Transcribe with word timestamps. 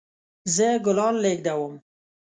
زه 0.55 0.67
ګلان 0.85 1.15
لیږدوم 1.23 1.73